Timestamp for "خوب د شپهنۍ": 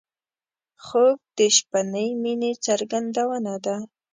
0.85-2.09